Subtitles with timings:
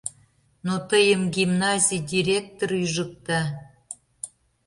[0.65, 3.41] —Но тыйым гимназий директор ӱжыкта